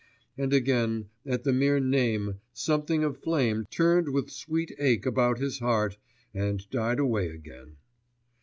[0.35, 5.59] And again at the mere name something of flame turned with sweet ache about his
[5.59, 5.99] heart
[6.33, 7.77] and died away again.